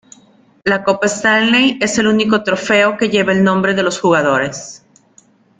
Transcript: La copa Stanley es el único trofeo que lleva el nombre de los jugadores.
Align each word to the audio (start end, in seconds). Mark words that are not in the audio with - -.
La 0.63 0.83
copa 0.83 1.05
Stanley 1.07 1.77
es 1.79 1.99
el 1.99 2.07
único 2.07 2.43
trofeo 2.43 2.97
que 2.97 3.09
lleva 3.09 3.33
el 3.33 3.43
nombre 3.43 3.75
de 3.75 3.83
los 3.83 3.99
jugadores. 3.99 4.83